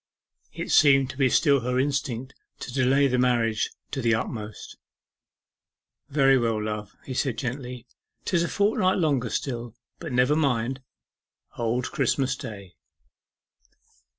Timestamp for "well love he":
6.39-7.13